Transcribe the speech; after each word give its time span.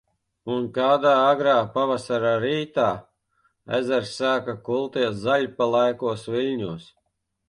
Un 0.51 0.63
kādā 0.75 1.09
agrā 1.25 1.51
pavasara 1.73 2.31
rītā, 2.43 2.85
ezers 3.79 4.13
sāka 4.21 4.55
kulties 4.71 5.21
zaļpelēkos 5.27 6.25
viļņos. 6.37 6.89